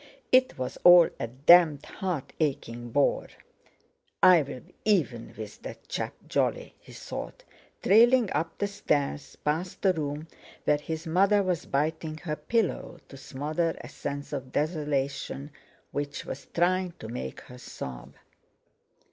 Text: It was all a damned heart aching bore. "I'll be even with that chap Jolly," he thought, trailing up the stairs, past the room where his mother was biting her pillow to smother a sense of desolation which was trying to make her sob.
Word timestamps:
It 0.31 0.57
was 0.57 0.79
all 0.83 1.11
a 1.19 1.27
damned 1.27 1.85
heart 1.85 2.33
aching 2.39 2.89
bore. 2.89 3.27
"I'll 4.23 4.43
be 4.45 4.61
even 4.83 5.35
with 5.37 5.61
that 5.61 5.87
chap 5.89 6.15
Jolly," 6.27 6.73
he 6.79 6.91
thought, 6.91 7.43
trailing 7.83 8.31
up 8.31 8.57
the 8.57 8.65
stairs, 8.65 9.35
past 9.45 9.83
the 9.83 9.93
room 9.93 10.27
where 10.63 10.79
his 10.79 11.05
mother 11.05 11.43
was 11.43 11.67
biting 11.67 12.17
her 12.23 12.35
pillow 12.35 12.97
to 13.09 13.15
smother 13.15 13.77
a 13.81 13.89
sense 13.89 14.33
of 14.33 14.51
desolation 14.51 15.51
which 15.91 16.25
was 16.25 16.47
trying 16.51 16.93
to 16.97 17.07
make 17.07 17.41
her 17.41 17.59
sob. 17.59 18.15